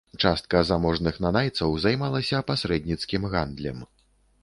[0.27, 3.79] Частка заможных нанайцаў займалася пасрэдніцкім гандлем.